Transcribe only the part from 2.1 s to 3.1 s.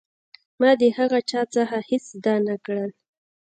زده نه کړل.